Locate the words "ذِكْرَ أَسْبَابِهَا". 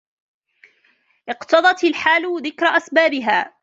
2.41-3.53